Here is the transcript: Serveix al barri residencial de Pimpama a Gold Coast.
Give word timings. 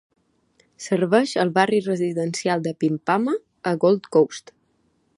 Serveix 0.85 1.33
al 1.43 1.51
barri 1.59 1.83
residencial 1.89 2.65
de 2.69 2.75
Pimpama 2.85 3.39
a 3.73 3.79
Gold 3.85 4.15
Coast. 4.17 4.55